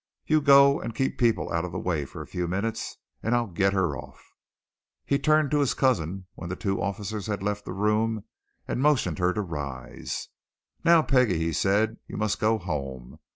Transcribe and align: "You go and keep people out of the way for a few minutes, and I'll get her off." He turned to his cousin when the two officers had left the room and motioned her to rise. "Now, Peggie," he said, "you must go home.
"You 0.25 0.41
go 0.41 0.81
and 0.81 0.95
keep 0.95 1.19
people 1.19 1.53
out 1.53 1.63
of 1.63 1.71
the 1.71 1.77
way 1.79 2.05
for 2.05 2.23
a 2.23 2.25
few 2.25 2.47
minutes, 2.47 2.97
and 3.21 3.35
I'll 3.35 3.45
get 3.45 3.71
her 3.73 3.95
off." 3.95 4.33
He 5.05 5.19
turned 5.19 5.51
to 5.51 5.59
his 5.59 5.75
cousin 5.75 6.25
when 6.33 6.49
the 6.49 6.55
two 6.55 6.81
officers 6.81 7.27
had 7.27 7.43
left 7.43 7.65
the 7.65 7.73
room 7.73 8.23
and 8.67 8.81
motioned 8.81 9.19
her 9.19 9.31
to 9.31 9.41
rise. 9.43 10.29
"Now, 10.83 11.03
Peggie," 11.03 11.37
he 11.37 11.53
said, 11.53 11.97
"you 12.07 12.17
must 12.17 12.39
go 12.39 12.57
home. 12.57 13.19